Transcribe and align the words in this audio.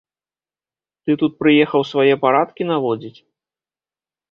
Ты 1.03 1.11
тут 1.23 1.31
прыехаў 1.43 1.81
свае 1.91 2.07
парадкі 2.25 2.69
наводзіць? 2.73 3.17